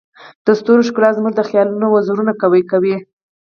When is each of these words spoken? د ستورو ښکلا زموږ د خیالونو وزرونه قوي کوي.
د 0.45 0.47
ستورو 0.59 0.81
ښکلا 0.87 1.09
زموږ 1.17 1.33
د 1.35 1.41
خیالونو 1.49 1.85
وزرونه 1.95 2.31
قوي 2.41 2.63
کوي. 2.71 2.95